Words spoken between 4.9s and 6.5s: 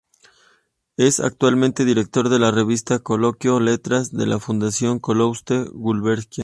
Calouste Gulbenkian.